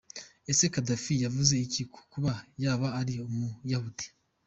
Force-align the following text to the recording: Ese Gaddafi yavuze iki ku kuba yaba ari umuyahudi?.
Ese 0.51 0.65
Gaddafi 0.73 1.13
yavuze 1.25 1.53
iki 1.65 1.81
ku 1.93 2.01
kuba 2.11 2.31
yaba 2.63 2.87
ari 2.99 3.13
umuyahudi?. 3.27 4.07